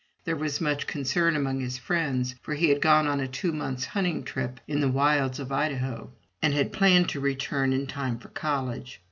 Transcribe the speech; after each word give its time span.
There 0.25 0.35
was 0.35 0.59
much 0.59 0.87
concern 0.87 1.35
among 1.35 1.59
his 1.59 1.77
friends, 1.77 2.33
for 2.41 2.55
he 2.55 2.69
had 2.69 2.81
gone 2.81 3.05
on 3.05 3.19
a 3.19 3.27
two 3.27 3.51
months' 3.51 3.85
hunting 3.85 4.23
trip 4.23 4.59
into 4.67 4.87
the 4.87 4.91
wilds 4.91 5.39
of 5.39 5.51
Idaho, 5.51 6.11
and 6.41 6.55
had 6.55 6.73
planned 6.73 7.07
to 7.09 7.19
return 7.19 7.71
in 7.71 7.85
time 7.85 8.17
for 8.17 8.29
college. 8.29 8.99